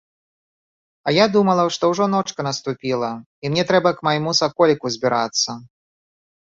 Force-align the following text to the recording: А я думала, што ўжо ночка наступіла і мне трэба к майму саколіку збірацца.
А 1.09 1.13
я 1.15 1.25
думала, 1.35 1.65
што 1.75 1.91
ўжо 1.91 2.09
ночка 2.15 2.41
наступіла 2.49 3.13
і 3.45 3.55
мне 3.55 3.63
трэба 3.75 3.89
к 4.01 4.11
майму 4.11 4.37
саколіку 4.43 4.87
збірацца. 5.01 5.51